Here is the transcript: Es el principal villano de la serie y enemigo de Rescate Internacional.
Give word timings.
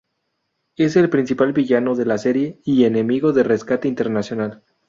Es 0.77 0.95
el 0.95 1.11
principal 1.11 1.53
villano 1.53 1.93
de 1.93 2.05
la 2.07 2.17
serie 2.17 2.59
y 2.65 2.85
enemigo 2.85 3.33
de 3.33 3.43
Rescate 3.43 3.87
Internacional. 3.87 4.63